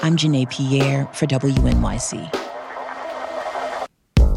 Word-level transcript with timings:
I'm 0.00 0.16
Janae 0.16 0.48
Pierre 0.48 1.06
for 1.12 1.26
WNYC. 1.26 2.32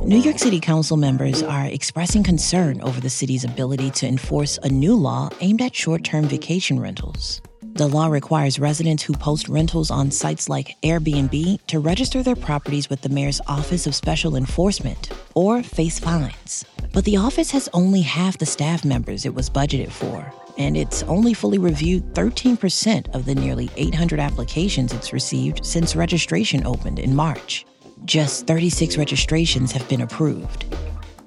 New 0.04 0.18
York 0.18 0.40
City 0.40 0.60
Council 0.60 0.98
members 0.98 1.44
are 1.44 1.68
expressing 1.68 2.24
concern 2.24 2.82
over 2.82 3.00
the 3.00 3.12
city's 3.12 3.44
ability 3.44 3.92
to 3.92 4.08
enforce 4.08 4.58
a 4.64 4.70
new 4.70 4.96
law 4.96 5.30
aimed 5.40 5.62
at 5.62 5.76
short 5.76 6.04
term 6.04 6.26
vacation 6.26 6.80
rentals. 6.80 7.44
The 7.74 7.88
law 7.88 8.08
requires 8.08 8.58
residents 8.58 9.04
who 9.04 9.14
post 9.14 9.48
rentals 9.50 9.92
on 9.92 10.10
sites 10.10 10.50
like 10.50 10.76
Airbnb 10.82 11.66
to 11.68 11.80
register 11.80 12.24
their 12.24 12.36
properties 12.36 12.90
with 12.90 13.02
the 13.02 13.10
mayor's 13.10 13.40
Office 13.48 13.86
of 13.86 13.94
Special 13.94 14.36
Enforcement 14.36 15.10
or 15.36 15.62
face 15.62 16.00
fines. 16.00 16.66
But 16.92 17.06
the 17.06 17.18
office 17.18 17.52
has 17.52 17.70
only 17.74 18.02
half 18.02 18.40
the 18.40 18.48
staff 18.48 18.84
members 18.84 19.26
it 19.26 19.36
was 19.36 19.50
budgeted 19.50 19.92
for, 19.92 20.34
and 20.62 20.78
it's 20.78 21.04
only 21.04 21.34
fully 21.34 21.58
reviewed 21.58 22.14
13% 22.14 23.14
of 23.14 23.26
the 23.26 23.36
nearly 23.36 23.70
800 23.78 24.20
applications 24.20 24.94
it's 24.94 25.14
received 25.14 25.66
since 25.66 25.96
registration 25.96 26.66
opened 26.66 27.00
in 27.00 27.16
March. 27.16 27.66
Just 28.06 28.48
36 28.48 28.98
registrations 28.98 29.72
have 29.72 29.88
been 29.88 30.02
approved. 30.02 30.66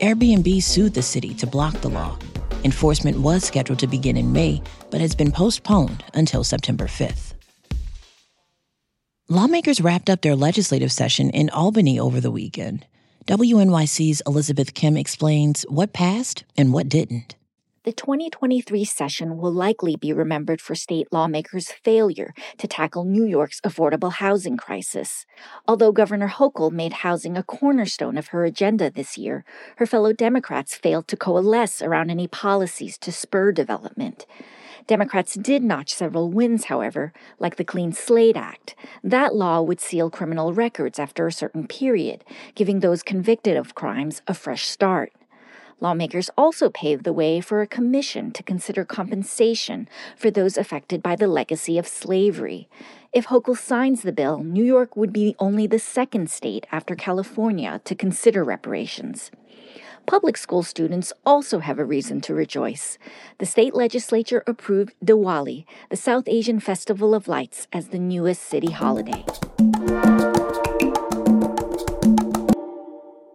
Airbnb 0.00 0.62
sued 0.62 0.94
the 0.94 1.02
city 1.02 1.34
to 1.34 1.46
block 1.46 1.74
the 1.80 1.88
law. 1.88 2.18
Enforcement 2.64 3.20
was 3.20 3.44
scheduled 3.44 3.78
to 3.78 3.86
begin 3.86 4.16
in 4.16 4.32
May, 4.32 4.62
but 4.90 5.00
has 5.00 5.14
been 5.14 5.30
postponed 5.30 6.04
until 6.14 6.42
September 6.42 6.86
5th. 6.86 7.34
Lawmakers 9.28 9.80
wrapped 9.80 10.10
up 10.10 10.22
their 10.22 10.36
legislative 10.36 10.92
session 10.92 11.30
in 11.30 11.48
Albany 11.50 11.98
over 11.98 12.20
the 12.20 12.30
weekend. 12.30 12.86
WNYC's 13.26 14.20
Elizabeth 14.26 14.74
Kim 14.74 14.98
explains 14.98 15.64
what 15.70 15.94
passed 15.94 16.44
and 16.58 16.72
what 16.72 16.90
didn't. 16.90 17.36
The 17.84 17.92
2023 17.92 18.82
session 18.86 19.36
will 19.36 19.52
likely 19.52 19.94
be 19.94 20.10
remembered 20.10 20.62
for 20.62 20.74
state 20.74 21.06
lawmakers' 21.12 21.70
failure 21.70 22.32
to 22.56 22.66
tackle 22.66 23.04
New 23.04 23.26
York's 23.26 23.60
affordable 23.60 24.10
housing 24.10 24.56
crisis. 24.56 25.26
Although 25.68 25.92
Governor 25.92 26.28
Hochul 26.28 26.72
made 26.72 27.04
housing 27.04 27.36
a 27.36 27.42
cornerstone 27.42 28.16
of 28.16 28.28
her 28.28 28.46
agenda 28.46 28.90
this 28.90 29.18
year, 29.18 29.44
her 29.76 29.84
fellow 29.84 30.14
Democrats 30.14 30.74
failed 30.74 31.06
to 31.08 31.16
coalesce 31.18 31.82
around 31.82 32.08
any 32.08 32.26
policies 32.26 32.96
to 32.96 33.12
spur 33.12 33.52
development. 33.52 34.24
Democrats 34.86 35.34
did 35.34 35.62
notch 35.62 35.92
several 35.92 36.30
wins, 36.30 36.64
however, 36.64 37.12
like 37.38 37.56
the 37.56 37.64
Clean 37.64 37.92
Slate 37.92 38.36
Act. 38.36 38.74
That 39.02 39.34
law 39.34 39.60
would 39.60 39.80
seal 39.80 40.08
criminal 40.08 40.54
records 40.54 40.98
after 40.98 41.26
a 41.26 41.32
certain 41.32 41.66
period, 41.66 42.24
giving 42.54 42.80
those 42.80 43.02
convicted 43.02 43.58
of 43.58 43.74
crimes 43.74 44.22
a 44.26 44.32
fresh 44.32 44.66
start. 44.66 45.12
Lawmakers 45.80 46.30
also 46.36 46.70
paved 46.70 47.04
the 47.04 47.12
way 47.12 47.40
for 47.40 47.60
a 47.60 47.66
commission 47.66 48.30
to 48.32 48.42
consider 48.42 48.84
compensation 48.84 49.88
for 50.16 50.30
those 50.30 50.56
affected 50.56 51.02
by 51.02 51.16
the 51.16 51.26
legacy 51.26 51.78
of 51.78 51.86
slavery. 51.86 52.68
If 53.12 53.26
Hochul 53.26 53.56
signs 53.56 54.02
the 54.02 54.12
bill, 54.12 54.42
New 54.42 54.64
York 54.64 54.96
would 54.96 55.12
be 55.12 55.36
only 55.38 55.66
the 55.66 55.78
second 55.78 56.30
state 56.30 56.66
after 56.72 56.94
California 56.94 57.80
to 57.84 57.94
consider 57.94 58.42
reparations. 58.44 59.30
Public 60.06 60.36
school 60.36 60.62
students 60.62 61.12
also 61.24 61.60
have 61.60 61.78
a 61.78 61.84
reason 61.84 62.20
to 62.22 62.34
rejoice. 62.34 62.98
The 63.38 63.46
state 63.46 63.74
legislature 63.74 64.42
approved 64.46 64.94
Diwali, 65.02 65.64
the 65.88 65.96
South 65.96 66.24
Asian 66.28 66.60
Festival 66.60 67.14
of 67.14 67.26
Lights, 67.26 67.68
as 67.72 67.88
the 67.88 67.98
newest 67.98 68.42
city 68.42 68.70
holiday. 68.70 69.24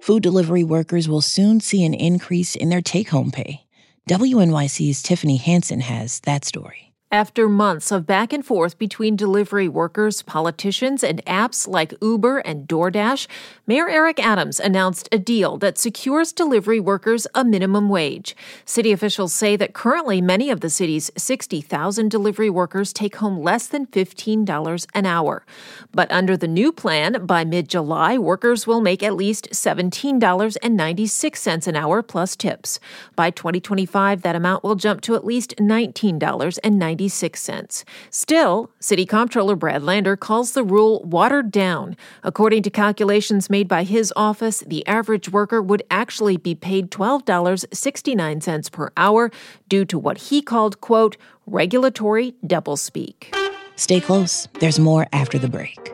Food 0.09 0.23
delivery 0.23 0.63
workers 0.63 1.07
will 1.07 1.21
soon 1.21 1.59
see 1.59 1.85
an 1.85 1.93
increase 1.93 2.55
in 2.55 2.69
their 2.69 2.81
take 2.81 3.09
home 3.09 3.29
pay. 3.29 3.67
WNYC's 4.09 5.03
Tiffany 5.03 5.37
Hansen 5.37 5.81
has 5.81 6.19
that 6.21 6.43
story. 6.45 6.88
After 7.11 7.49
months 7.49 7.91
of 7.91 8.05
back 8.05 8.31
and 8.31 8.45
forth 8.45 8.77
between 8.77 9.15
delivery 9.15 9.67
workers, 9.67 10.21
politicians, 10.21 11.03
and 11.03 11.25
apps 11.25 11.67
like 11.67 11.95
Uber 12.03 12.37
and 12.37 12.67
DoorDash, 12.67 13.25
Mayor 13.65 13.89
Eric 13.89 14.23
Adams 14.23 14.59
announced 14.59 15.09
a 15.11 15.17
deal 15.17 15.57
that 15.57 15.79
secures 15.79 16.31
delivery 16.31 16.79
workers 16.79 17.25
a 17.33 17.43
minimum 17.43 17.89
wage. 17.89 18.35
City 18.63 18.91
officials 18.91 19.33
say 19.33 19.55
that 19.55 19.73
currently 19.73 20.21
many 20.21 20.51
of 20.51 20.59
the 20.59 20.69
city's 20.69 21.09
60,000 21.17 22.11
delivery 22.11 22.51
workers 22.51 22.93
take 22.93 23.15
home 23.15 23.41
less 23.41 23.65
than 23.65 23.87
$15 23.87 24.85
an 24.93 25.07
hour. 25.07 25.43
But 25.91 26.11
under 26.11 26.37
the 26.37 26.47
new 26.47 26.71
plan, 26.71 27.25
by 27.25 27.43
mid 27.43 27.69
July, 27.69 28.19
workers 28.19 28.67
will 28.67 28.81
make 28.81 29.01
at 29.01 29.15
least 29.15 29.49
$17.96 29.49 31.67
an 31.67 31.75
hour 31.75 32.03
plus 32.03 32.35
tips. 32.35 32.79
By 33.15 33.31
2025, 33.31 34.21
that 34.21 34.35
amount 34.35 34.63
will 34.63 34.75
jump 34.75 35.01
to 35.01 35.15
at 35.15 35.25
least 35.25 35.55
$19.96. 35.57 36.98
96 36.99 37.41
cents. 37.41 37.85
Still, 38.09 38.69
City 38.81 39.05
Comptroller 39.05 39.55
Brad 39.55 39.83
Lander 39.83 40.17
calls 40.17 40.51
the 40.51 40.65
rule 40.65 41.01
watered 41.03 41.49
down. 41.49 41.95
According 42.23 42.63
to 42.63 42.69
calculations 42.69 43.49
made 43.49 43.69
by 43.69 43.83
his 43.83 44.11
office, 44.17 44.59
the 44.67 44.85
average 44.85 45.29
worker 45.29 45.61
would 45.61 45.81
actually 45.89 46.35
be 46.35 46.55
paid 46.55 46.91
$12.69 46.91 48.71
per 48.71 48.91
hour 48.97 49.31
due 49.69 49.85
to 49.85 49.97
what 49.97 50.17
he 50.29 50.41
called, 50.41 50.81
quote, 50.81 51.15
regulatory 51.47 52.35
doublespeak. 52.45 53.33
Stay 53.77 54.01
close. 54.01 54.49
There's 54.59 54.77
more 54.79 55.07
after 55.13 55.39
the 55.39 55.47
break. 55.47 55.93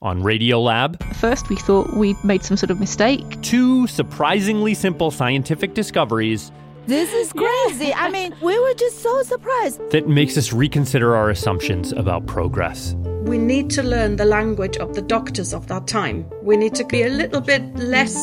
On 0.00 0.22
Radiolab, 0.22 1.00
first 1.16 1.48
we 1.48 1.56
thought 1.56 1.92
we'd 1.94 2.22
made 2.24 2.44
some 2.44 2.56
sort 2.56 2.70
of 2.70 2.78
mistake. 2.78 3.40
Two 3.42 3.86
surprisingly 3.88 4.74
simple 4.74 5.10
scientific 5.10 5.74
discoveries 5.74 6.52
this 6.86 7.12
is 7.12 7.32
crazy. 7.32 7.86
Yeah. 7.86 8.04
I 8.04 8.10
mean, 8.10 8.34
we 8.42 8.58
were 8.58 8.74
just 8.74 9.02
so 9.02 9.22
surprised. 9.22 9.90
That 9.90 10.08
makes 10.08 10.36
us 10.36 10.52
reconsider 10.52 11.14
our 11.14 11.30
assumptions 11.30 11.92
about 11.92 12.26
progress. 12.26 12.94
We 13.24 13.38
need 13.38 13.70
to 13.70 13.82
learn 13.82 14.16
the 14.16 14.24
language 14.24 14.76
of 14.78 14.94
the 14.94 15.02
doctors 15.02 15.54
of 15.54 15.68
that 15.68 15.86
time. 15.86 16.28
We 16.42 16.56
need 16.56 16.74
to 16.74 16.84
be 16.84 17.02
a 17.02 17.08
little 17.08 17.40
bit 17.40 17.62
less 17.76 18.14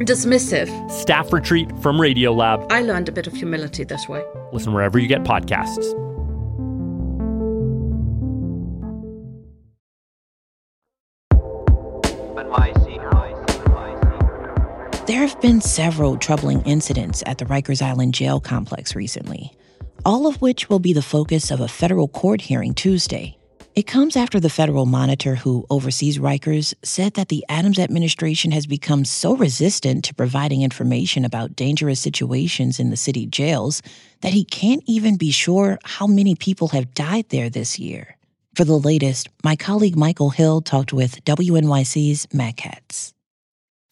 dismissive. 0.00 0.90
Staff 0.90 1.32
retreat 1.32 1.70
from 1.80 1.96
Radiolab. 1.96 2.70
I 2.70 2.82
learned 2.82 3.08
a 3.08 3.12
bit 3.12 3.26
of 3.26 3.32
humility 3.32 3.84
this 3.84 4.08
way. 4.08 4.22
Listen 4.52 4.72
wherever 4.72 4.98
you 4.98 5.08
get 5.08 5.24
podcasts. 5.24 6.11
There 15.12 15.28
have 15.28 15.42
been 15.42 15.60
several 15.60 16.16
troubling 16.16 16.62
incidents 16.62 17.22
at 17.26 17.36
the 17.36 17.44
Rikers 17.44 17.82
Island 17.82 18.14
jail 18.14 18.40
complex 18.40 18.96
recently, 18.96 19.52
all 20.06 20.26
of 20.26 20.40
which 20.40 20.70
will 20.70 20.78
be 20.78 20.94
the 20.94 21.02
focus 21.02 21.50
of 21.50 21.60
a 21.60 21.68
federal 21.68 22.08
court 22.08 22.40
hearing 22.40 22.72
Tuesday. 22.72 23.36
It 23.74 23.86
comes 23.86 24.16
after 24.16 24.40
the 24.40 24.48
federal 24.48 24.86
monitor 24.86 25.34
who 25.34 25.66
oversees 25.68 26.16
Rikers 26.16 26.72
said 26.82 27.12
that 27.12 27.28
the 27.28 27.44
Adams 27.50 27.78
administration 27.78 28.52
has 28.52 28.66
become 28.66 29.04
so 29.04 29.36
resistant 29.36 30.02
to 30.06 30.14
providing 30.14 30.62
information 30.62 31.26
about 31.26 31.56
dangerous 31.56 32.00
situations 32.00 32.80
in 32.80 32.88
the 32.88 32.96
city 32.96 33.26
jails 33.26 33.82
that 34.22 34.32
he 34.32 34.46
can't 34.46 34.82
even 34.86 35.18
be 35.18 35.30
sure 35.30 35.78
how 35.84 36.06
many 36.06 36.34
people 36.34 36.68
have 36.68 36.94
died 36.94 37.28
there 37.28 37.50
this 37.50 37.78
year. 37.78 38.16
For 38.54 38.64
the 38.64 38.78
latest, 38.78 39.28
my 39.44 39.56
colleague 39.56 39.94
Michael 39.94 40.30
Hill 40.30 40.62
talked 40.62 40.94
with 40.94 41.22
WNYC's 41.26 42.28
Matt 42.32 42.56
Katz. 42.56 43.12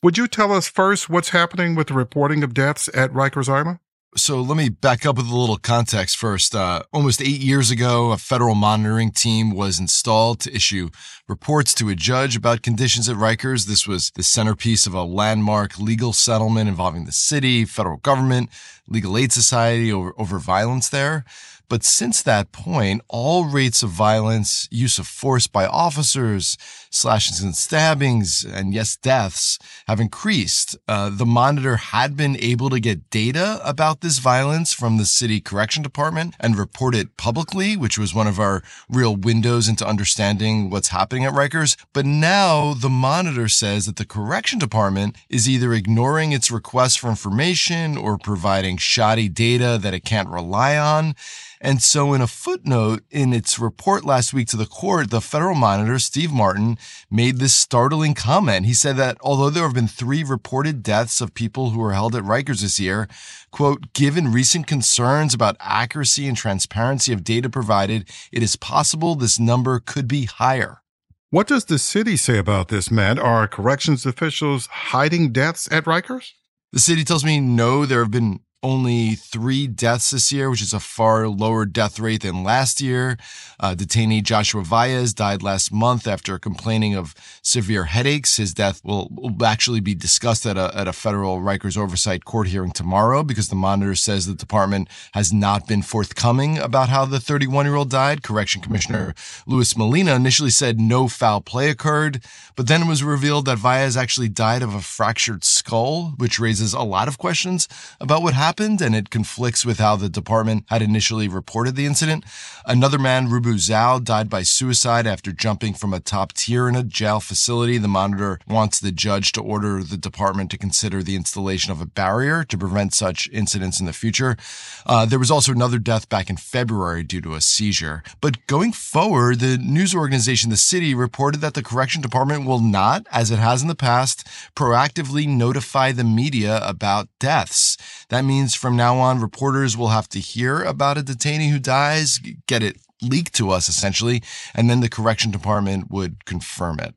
Would 0.02 0.16
you 0.16 0.28
tell 0.28 0.50
us 0.50 0.66
first 0.66 1.10
what's 1.10 1.28
happening 1.28 1.74
with 1.74 1.88
the 1.88 1.94
reporting 1.94 2.42
of 2.42 2.54
deaths 2.54 2.88
at 2.94 3.12
Rikers 3.12 3.50
Island? 3.50 3.80
So 4.16 4.40
let 4.40 4.56
me 4.56 4.70
back 4.70 5.04
up 5.04 5.18
with 5.18 5.30
a 5.30 5.36
little 5.36 5.58
context 5.58 6.16
first. 6.16 6.54
Uh, 6.54 6.84
almost 6.90 7.20
eight 7.20 7.40
years 7.40 7.70
ago, 7.70 8.10
a 8.10 8.16
federal 8.16 8.54
monitoring 8.54 9.10
team 9.10 9.54
was 9.54 9.78
installed 9.78 10.40
to 10.40 10.54
issue 10.56 10.88
reports 11.28 11.74
to 11.74 11.90
a 11.90 11.94
judge 11.94 12.34
about 12.34 12.62
conditions 12.62 13.10
at 13.10 13.16
Rikers. 13.16 13.66
This 13.66 13.86
was 13.86 14.10
the 14.16 14.22
centerpiece 14.22 14.86
of 14.86 14.94
a 14.94 15.04
landmark 15.04 15.78
legal 15.78 16.14
settlement 16.14 16.70
involving 16.70 17.04
the 17.04 17.12
city, 17.12 17.66
federal 17.66 17.98
government, 17.98 18.48
legal 18.88 19.18
aid 19.18 19.32
society 19.32 19.92
over, 19.92 20.14
over 20.16 20.38
violence 20.38 20.88
there. 20.88 21.26
But 21.68 21.84
since 21.84 22.22
that 22.22 22.50
point, 22.50 23.02
all 23.06 23.44
rates 23.44 23.82
of 23.82 23.90
violence, 23.90 24.66
use 24.72 24.98
of 24.98 25.06
force 25.06 25.46
by 25.46 25.66
officers, 25.66 26.56
slashings 26.90 27.40
and 27.40 27.54
stabbings, 27.56 28.44
and 28.44 28.74
yes, 28.74 28.96
deaths 28.96 29.58
have 29.86 30.00
increased. 30.00 30.76
Uh, 30.88 31.08
the 31.08 31.26
monitor 31.26 31.76
had 31.76 32.16
been 32.16 32.36
able 32.40 32.68
to 32.68 32.80
get 32.80 33.08
data 33.10 33.60
about 33.64 34.00
this 34.00 34.18
violence 34.18 34.72
from 34.72 34.98
the 34.98 35.06
city 35.06 35.40
correction 35.40 35.82
department 35.82 36.34
and 36.40 36.58
report 36.58 36.94
it 36.94 37.16
publicly, 37.16 37.76
which 37.76 37.96
was 37.96 38.14
one 38.14 38.26
of 38.26 38.40
our 38.40 38.62
real 38.88 39.16
windows 39.16 39.68
into 39.68 39.86
understanding 39.86 40.68
what's 40.68 40.88
happening 40.88 41.24
at 41.24 41.32
Rikers. 41.32 41.76
But 41.92 42.06
now 42.06 42.74
the 42.74 42.90
monitor 42.90 43.48
says 43.48 43.86
that 43.86 43.96
the 43.96 44.04
correction 44.04 44.58
department 44.58 45.16
is 45.28 45.48
either 45.48 45.72
ignoring 45.72 46.32
its 46.32 46.50
request 46.50 46.98
for 46.98 47.08
information 47.08 47.96
or 47.96 48.18
providing 48.18 48.76
shoddy 48.76 49.28
data 49.28 49.78
that 49.80 49.94
it 49.94 50.04
can't 50.04 50.28
rely 50.28 50.76
on. 50.76 51.14
And 51.60 51.82
so 51.82 52.14
in 52.14 52.22
a 52.22 52.26
footnote 52.26 53.02
in 53.10 53.34
its 53.34 53.58
report 53.58 54.04
last 54.04 54.32
week 54.32 54.48
to 54.48 54.56
the 54.56 54.64
court, 54.64 55.10
the 55.10 55.20
federal 55.20 55.54
monitor, 55.54 55.98
Steve 55.98 56.32
Martin, 56.32 56.78
made 57.10 57.38
this 57.38 57.54
startling 57.54 58.14
comment. 58.14 58.66
He 58.66 58.74
said 58.74 58.96
that 58.96 59.16
although 59.20 59.50
there 59.50 59.64
have 59.64 59.74
been 59.74 59.88
three 59.88 60.24
reported 60.24 60.82
deaths 60.82 61.20
of 61.20 61.34
people 61.34 61.70
who 61.70 61.78
were 61.78 61.92
held 61.92 62.14
at 62.14 62.22
Rikers 62.24 62.60
this 62.60 62.80
year, 62.80 63.08
quote, 63.50 63.92
given 63.92 64.32
recent 64.32 64.66
concerns 64.66 65.34
about 65.34 65.56
accuracy 65.60 66.26
and 66.26 66.36
transparency 66.36 67.12
of 67.12 67.24
data 67.24 67.48
provided, 67.48 68.08
it 68.32 68.42
is 68.42 68.56
possible 68.56 69.14
this 69.14 69.38
number 69.38 69.80
could 69.80 70.08
be 70.08 70.24
higher. 70.24 70.82
What 71.30 71.46
does 71.46 71.66
the 71.66 71.78
city 71.78 72.16
say 72.16 72.38
about 72.38 72.68
this, 72.68 72.90
Matt? 72.90 73.18
Are 73.18 73.46
corrections 73.46 74.04
officials 74.04 74.66
hiding 74.66 75.32
deaths 75.32 75.68
at 75.70 75.84
Rikers? 75.84 76.32
The 76.72 76.80
city 76.80 77.04
tells 77.04 77.24
me 77.24 77.38
no, 77.40 77.86
there 77.86 78.00
have 78.00 78.10
been 78.10 78.40
only 78.62 79.14
three 79.14 79.66
deaths 79.66 80.10
this 80.10 80.30
year, 80.30 80.50
which 80.50 80.60
is 80.60 80.74
a 80.74 80.80
far 80.80 81.28
lower 81.28 81.64
death 81.64 81.98
rate 81.98 82.22
than 82.22 82.44
last 82.44 82.80
year. 82.80 83.16
Uh, 83.58 83.74
detainee 83.74 84.22
Joshua 84.22 84.62
Valles 84.62 85.14
died 85.14 85.42
last 85.42 85.72
month 85.72 86.06
after 86.06 86.38
complaining 86.38 86.94
of 86.94 87.14
severe 87.42 87.84
headaches. 87.84 88.36
His 88.36 88.52
death 88.52 88.82
will, 88.84 89.08
will 89.10 89.44
actually 89.44 89.80
be 89.80 89.94
discussed 89.94 90.44
at 90.44 90.56
a, 90.56 90.70
at 90.76 90.88
a 90.88 90.92
federal 90.92 91.38
Rikers 91.38 91.76
oversight 91.76 92.24
court 92.24 92.48
hearing 92.48 92.72
tomorrow 92.72 93.22
because 93.22 93.48
the 93.48 93.54
monitor 93.54 93.94
says 93.94 94.26
the 94.26 94.34
department 94.34 94.88
has 95.14 95.32
not 95.32 95.66
been 95.66 95.82
forthcoming 95.82 96.58
about 96.58 96.88
how 96.90 97.04
the 97.06 97.20
31 97.20 97.66
year 97.66 97.76
old 97.76 97.90
died. 97.90 98.22
Correction 98.22 98.60
Commissioner 98.60 99.14
Luis 99.46 99.76
Molina 99.76 100.14
initially 100.14 100.50
said 100.50 100.78
no 100.78 101.08
foul 101.08 101.40
play 101.40 101.70
occurred, 101.70 102.22
but 102.56 102.68
then 102.68 102.82
it 102.82 102.88
was 102.88 103.02
revealed 103.02 103.46
that 103.46 103.58
Valles 103.58 103.96
actually 103.96 104.28
died 104.28 104.62
of 104.62 104.74
a 104.74 104.80
fractured 104.80 105.44
skull, 105.44 106.14
which 106.18 106.38
raises 106.38 106.74
a 106.74 106.82
lot 106.82 107.08
of 107.08 107.16
questions 107.16 107.66
about 108.00 108.22
what 108.22 108.34
happened 108.34 108.49
happened, 108.50 108.82
and 108.82 108.96
it 108.96 109.10
conflicts 109.10 109.64
with 109.64 109.78
how 109.78 109.94
the 109.94 110.08
department 110.08 110.64
had 110.70 110.82
initially 110.82 111.28
reported 111.28 111.76
the 111.76 111.86
incident. 111.86 112.24
Another 112.66 112.98
man, 112.98 113.28
Rubu 113.28 113.54
Zhao, 113.54 114.02
died 114.02 114.28
by 114.28 114.42
suicide 114.42 115.06
after 115.06 115.30
jumping 115.30 115.72
from 115.72 115.94
a 115.94 116.00
top 116.00 116.32
tier 116.32 116.68
in 116.68 116.74
a 116.74 116.82
jail 116.82 117.20
facility. 117.20 117.78
The 117.78 117.86
monitor 117.86 118.40
wants 118.48 118.80
the 118.80 118.90
judge 118.90 119.30
to 119.32 119.40
order 119.40 119.84
the 119.84 119.96
department 119.96 120.50
to 120.50 120.58
consider 120.58 121.00
the 121.00 121.14
installation 121.14 121.70
of 121.70 121.80
a 121.80 121.86
barrier 121.86 122.42
to 122.42 122.58
prevent 122.58 122.92
such 122.92 123.28
incidents 123.32 123.78
in 123.78 123.86
the 123.86 123.92
future. 123.92 124.36
Uh, 124.84 125.06
there 125.06 125.20
was 125.20 125.30
also 125.30 125.52
another 125.52 125.78
death 125.78 126.08
back 126.08 126.28
in 126.28 126.36
February 126.36 127.04
due 127.04 127.20
to 127.20 127.34
a 127.34 127.40
seizure. 127.40 128.02
But 128.20 128.48
going 128.48 128.72
forward, 128.72 129.38
the 129.38 129.58
news 129.58 129.94
organization 129.94 130.50
The 130.50 130.56
City 130.56 130.92
reported 130.92 131.40
that 131.42 131.54
the 131.54 131.62
correction 131.62 132.02
department 132.02 132.46
will 132.46 132.58
not, 132.58 133.06
as 133.12 133.30
it 133.30 133.38
has 133.38 133.62
in 133.62 133.68
the 133.68 133.76
past, 133.76 134.26
proactively 134.56 135.28
notify 135.28 135.92
the 135.92 136.02
media 136.02 136.60
about 136.64 137.08
deaths. 137.20 137.76
That 138.10 138.24
means 138.24 138.54
from 138.54 138.76
now 138.76 138.98
on, 138.98 139.20
reporters 139.20 139.76
will 139.76 139.88
have 139.88 140.08
to 140.10 140.20
hear 140.20 140.62
about 140.62 140.98
a 140.98 141.02
detainee 141.02 141.50
who 141.50 141.58
dies, 141.58 142.20
get 142.46 142.62
it 142.62 142.76
leaked 143.00 143.34
to 143.36 143.50
us 143.50 143.68
essentially, 143.68 144.22
and 144.54 144.68
then 144.68 144.80
the 144.80 144.88
correction 144.88 145.30
department 145.30 145.90
would 145.90 146.24
confirm 146.24 146.80
it. 146.80 146.94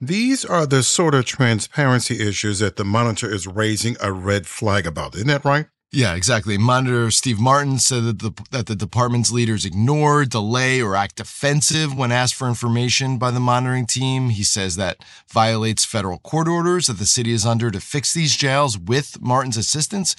These 0.00 0.44
are 0.44 0.66
the 0.66 0.82
sort 0.82 1.14
of 1.14 1.24
transparency 1.24 2.26
issues 2.26 2.60
that 2.60 2.76
the 2.76 2.84
monitor 2.84 3.32
is 3.32 3.46
raising 3.46 3.96
a 4.00 4.12
red 4.12 4.46
flag 4.46 4.86
about. 4.86 5.14
Isn't 5.14 5.28
that 5.28 5.44
right? 5.44 5.66
Yeah, 5.94 6.14
exactly. 6.14 6.56
Monitor 6.56 7.10
Steve 7.10 7.38
Martin 7.38 7.78
said 7.78 8.04
that 8.04 8.18
the, 8.20 8.32
that 8.50 8.64
the 8.64 8.74
department's 8.74 9.30
leaders 9.30 9.66
ignore, 9.66 10.24
delay, 10.24 10.80
or 10.80 10.96
act 10.96 11.16
defensive 11.16 11.94
when 11.94 12.10
asked 12.10 12.34
for 12.34 12.48
information 12.48 13.18
by 13.18 13.30
the 13.30 13.40
monitoring 13.40 13.84
team. 13.84 14.30
He 14.30 14.42
says 14.42 14.76
that 14.76 15.04
violates 15.28 15.84
federal 15.84 16.18
court 16.18 16.48
orders 16.48 16.86
that 16.86 16.96
the 16.96 17.04
city 17.04 17.32
is 17.32 17.44
under 17.44 17.70
to 17.70 17.78
fix 17.78 18.14
these 18.14 18.34
jails 18.34 18.78
with 18.78 19.20
Martin's 19.20 19.58
assistance. 19.58 20.16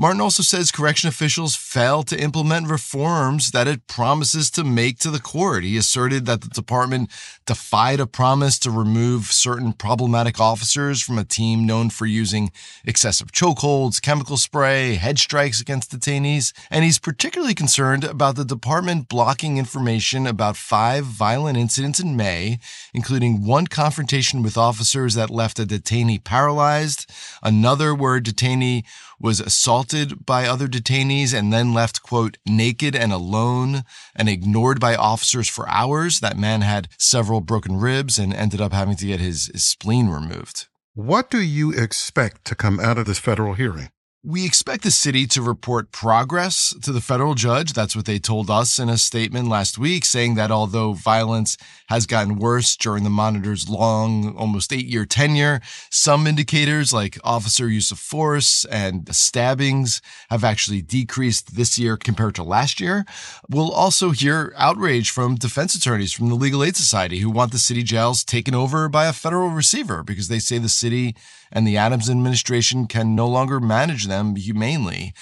Martin 0.00 0.22
also 0.22 0.42
says 0.42 0.72
correction 0.72 1.10
officials 1.10 1.54
failed 1.54 2.08
to 2.08 2.18
implement 2.18 2.66
reforms 2.66 3.50
that 3.50 3.68
it 3.68 3.86
promises 3.86 4.50
to 4.50 4.64
make 4.64 4.98
to 4.98 5.10
the 5.10 5.20
court. 5.20 5.62
He 5.62 5.76
asserted 5.76 6.24
that 6.24 6.40
the 6.40 6.48
department 6.48 7.10
defied 7.44 8.00
a 8.00 8.06
promise 8.06 8.58
to 8.60 8.70
remove 8.70 9.26
certain 9.26 9.74
problematic 9.74 10.40
officers 10.40 11.02
from 11.02 11.18
a 11.18 11.24
team 11.24 11.66
known 11.66 11.90
for 11.90 12.06
using 12.06 12.50
excessive 12.82 13.30
chokeholds, 13.30 14.00
chemical 14.00 14.38
spray, 14.38 14.94
head 14.94 15.18
strikes 15.18 15.60
against 15.60 15.92
detainees. 15.94 16.54
And 16.70 16.82
he's 16.82 16.98
particularly 16.98 17.54
concerned 17.54 18.02
about 18.02 18.36
the 18.36 18.46
department 18.46 19.06
blocking 19.06 19.58
information 19.58 20.26
about 20.26 20.56
five 20.56 21.04
violent 21.04 21.58
incidents 21.58 22.00
in 22.00 22.16
May, 22.16 22.58
including 22.94 23.44
one 23.44 23.66
confrontation 23.66 24.42
with 24.42 24.56
officers 24.56 25.12
that 25.12 25.28
left 25.28 25.58
a 25.58 25.66
detainee 25.66 26.24
paralyzed, 26.24 27.04
another 27.42 27.94
where 27.94 28.16
a 28.16 28.22
detainee 28.22 28.84
was 29.20 29.38
assaulted 29.40 30.24
by 30.24 30.46
other 30.46 30.66
detainees 30.66 31.34
and 31.34 31.52
then 31.52 31.74
left, 31.74 32.02
quote, 32.02 32.38
naked 32.46 32.96
and 32.96 33.12
alone 33.12 33.82
and 34.16 34.28
ignored 34.28 34.80
by 34.80 34.96
officers 34.96 35.48
for 35.48 35.68
hours. 35.68 36.20
That 36.20 36.38
man 36.38 36.62
had 36.62 36.88
several 36.98 37.40
broken 37.40 37.76
ribs 37.76 38.18
and 38.18 38.32
ended 38.32 38.60
up 38.60 38.72
having 38.72 38.96
to 38.96 39.06
get 39.06 39.20
his, 39.20 39.50
his 39.52 39.64
spleen 39.64 40.08
removed. 40.08 40.68
What 40.94 41.30
do 41.30 41.40
you 41.40 41.70
expect 41.72 42.44
to 42.46 42.54
come 42.54 42.80
out 42.80 42.98
of 42.98 43.06
this 43.06 43.18
federal 43.18 43.54
hearing? 43.54 43.90
We 44.22 44.44
expect 44.44 44.82
the 44.82 44.90
city 44.90 45.26
to 45.28 45.40
report 45.40 45.92
progress 45.92 46.74
to 46.82 46.92
the 46.92 47.00
federal 47.00 47.34
judge. 47.34 47.72
That's 47.72 47.96
what 47.96 48.04
they 48.04 48.18
told 48.18 48.50
us 48.50 48.78
in 48.78 48.90
a 48.90 48.98
statement 48.98 49.48
last 49.48 49.78
week, 49.78 50.04
saying 50.04 50.34
that 50.34 50.50
although 50.50 50.92
violence 50.92 51.56
has 51.86 52.04
gotten 52.04 52.38
worse 52.38 52.76
during 52.76 53.02
the 53.02 53.08
monitor's 53.08 53.70
long, 53.70 54.36
almost 54.36 54.74
eight 54.74 54.84
year 54.84 55.06
tenure, 55.06 55.62
some 55.90 56.26
indicators 56.26 56.92
like 56.92 57.16
officer 57.24 57.66
use 57.66 57.90
of 57.90 57.98
force 57.98 58.66
and 58.66 59.08
stabbings 59.16 60.02
have 60.28 60.44
actually 60.44 60.82
decreased 60.82 61.56
this 61.56 61.78
year 61.78 61.96
compared 61.96 62.34
to 62.34 62.42
last 62.42 62.78
year. 62.78 63.06
We'll 63.48 63.72
also 63.72 64.10
hear 64.10 64.52
outrage 64.58 65.08
from 65.08 65.36
defense 65.36 65.74
attorneys 65.74 66.12
from 66.12 66.28
the 66.28 66.34
Legal 66.34 66.62
Aid 66.62 66.76
Society 66.76 67.20
who 67.20 67.30
want 67.30 67.52
the 67.52 67.58
city 67.58 67.82
jails 67.82 68.22
taken 68.22 68.54
over 68.54 68.86
by 68.90 69.06
a 69.06 69.14
federal 69.14 69.48
receiver 69.48 70.02
because 70.02 70.28
they 70.28 70.40
say 70.40 70.58
the 70.58 70.68
city 70.68 71.16
and 71.52 71.66
the 71.66 71.76
Adams 71.76 72.08
administration 72.08 72.86
can 72.86 73.14
no 73.14 73.26
longer 73.26 73.60
manage 73.60 74.06
them 74.06 74.36
humanely. 74.36 75.12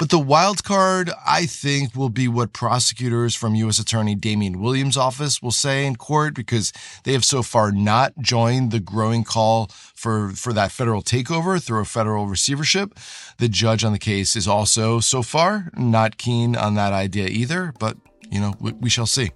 But 0.00 0.08
the 0.08 0.18
wild 0.18 0.64
card, 0.64 1.10
I 1.26 1.44
think, 1.44 1.94
will 1.94 2.08
be 2.08 2.26
what 2.26 2.54
prosecutors 2.54 3.34
from 3.34 3.54
U.S. 3.54 3.78
Attorney 3.78 4.14
Damian 4.14 4.58
Williams' 4.58 4.96
office 4.96 5.42
will 5.42 5.50
say 5.50 5.84
in 5.84 5.96
court 5.96 6.34
because 6.34 6.72
they 7.04 7.12
have 7.12 7.24
so 7.24 7.42
far 7.42 7.70
not 7.70 8.18
joined 8.18 8.70
the 8.70 8.80
growing 8.80 9.24
call 9.24 9.66
for, 9.94 10.30
for 10.30 10.54
that 10.54 10.72
federal 10.72 11.02
takeover 11.02 11.62
through 11.62 11.80
a 11.80 11.84
federal 11.84 12.26
receivership. 12.26 12.98
The 13.36 13.48
judge 13.48 13.84
on 13.84 13.92
the 13.92 13.98
case 13.98 14.36
is 14.36 14.48
also, 14.48 15.00
so 15.00 15.22
far, 15.22 15.70
not 15.76 16.16
keen 16.16 16.56
on 16.56 16.76
that 16.76 16.94
idea 16.94 17.28
either, 17.28 17.74
but, 17.78 17.98
you 18.30 18.40
know, 18.40 18.54
we, 18.58 18.72
we 18.72 18.88
shall 18.88 19.04
see. 19.04 19.32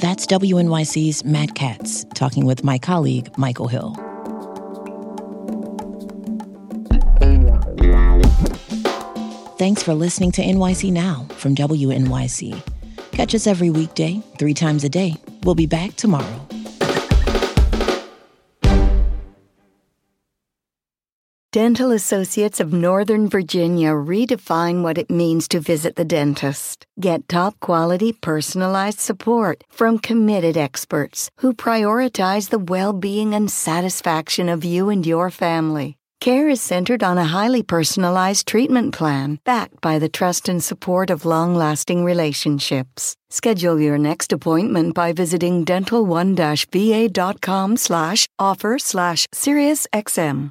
That's 0.00 0.26
WNYC's 0.26 1.24
Matt 1.24 1.54
Katz 1.54 2.04
talking 2.14 2.46
with 2.46 2.64
my 2.64 2.78
colleague, 2.78 3.30
Michael 3.38 3.68
Hill. 3.68 4.05
Thanks 9.58 9.82
for 9.82 9.94
listening 9.94 10.32
to 10.32 10.42
NYC 10.42 10.92
Now 10.92 11.26
from 11.38 11.54
WNYC. 11.54 12.60
Catch 13.12 13.34
us 13.34 13.46
every 13.46 13.70
weekday, 13.70 14.22
three 14.38 14.52
times 14.52 14.84
a 14.84 14.88
day. 14.90 15.16
We'll 15.44 15.54
be 15.54 15.64
back 15.66 15.96
tomorrow. 15.96 16.46
Dental 21.52 21.90
Associates 21.90 22.60
of 22.60 22.74
Northern 22.74 23.30
Virginia 23.30 23.92
redefine 23.92 24.82
what 24.82 24.98
it 24.98 25.08
means 25.08 25.48
to 25.48 25.58
visit 25.58 25.96
the 25.96 26.04
dentist. 26.04 26.84
Get 27.00 27.26
top 27.26 27.58
quality 27.58 28.12
personalized 28.12 29.00
support 29.00 29.64
from 29.70 29.98
committed 29.98 30.58
experts 30.58 31.30
who 31.38 31.54
prioritize 31.54 32.50
the 32.50 32.58
well 32.58 32.92
being 32.92 33.34
and 33.34 33.50
satisfaction 33.50 34.50
of 34.50 34.66
you 34.66 34.90
and 34.90 35.06
your 35.06 35.30
family. 35.30 35.96
Care 36.26 36.48
is 36.48 36.60
centered 36.60 37.04
on 37.04 37.18
a 37.18 37.24
highly 37.24 37.62
personalized 37.62 38.48
treatment 38.48 38.92
plan 38.92 39.38
backed 39.44 39.80
by 39.80 40.00
the 40.00 40.08
trust 40.08 40.48
and 40.48 40.60
support 40.60 41.08
of 41.08 41.24
long-lasting 41.24 42.02
relationships. 42.02 43.14
Schedule 43.30 43.78
your 43.78 43.96
next 43.96 44.32
appointment 44.32 44.92
by 44.92 45.12
visiting 45.12 45.64
dental1-va.com 45.64 47.76
slash 47.76 48.26
offer 48.40 48.76
slash 48.76 49.28
SiriusXM. 49.32 50.50